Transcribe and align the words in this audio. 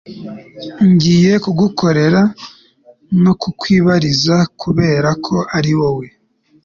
ngiye 0.91 1.33
kugukorera 1.43 2.21
Nukukwibabariza 3.21 4.37
kubera 4.61 5.09
ko 5.25 5.35
ari 5.57 5.71
wowe 5.79 6.07